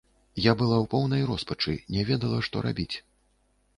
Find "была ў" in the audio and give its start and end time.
0.61-0.85